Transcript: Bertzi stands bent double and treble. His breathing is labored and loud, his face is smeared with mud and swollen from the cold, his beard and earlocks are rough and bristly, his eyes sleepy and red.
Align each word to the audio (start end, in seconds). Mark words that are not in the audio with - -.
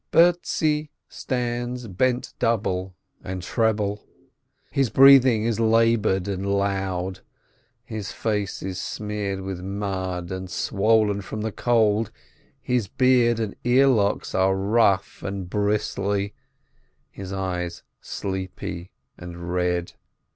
Bertzi 0.11 0.89
stands 1.07 1.87
bent 1.87 2.33
double 2.39 2.95
and 3.23 3.43
treble. 3.43 4.01
His 4.71 4.89
breathing 4.89 5.43
is 5.45 5.59
labored 5.59 6.27
and 6.27 6.43
loud, 6.43 7.19
his 7.85 8.11
face 8.11 8.63
is 8.63 8.81
smeared 8.81 9.41
with 9.41 9.59
mud 9.61 10.31
and 10.31 10.49
swollen 10.49 11.21
from 11.21 11.41
the 11.41 11.51
cold, 11.51 12.09
his 12.59 12.87
beard 12.87 13.39
and 13.39 13.55
earlocks 13.63 14.33
are 14.33 14.55
rough 14.55 15.21
and 15.21 15.47
bristly, 15.47 16.33
his 17.11 17.31
eyes 17.31 17.83
sleepy 18.01 18.89
and 19.19 19.53
red. 19.53 19.93